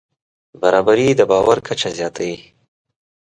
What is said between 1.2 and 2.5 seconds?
باور کچه زیاتوي.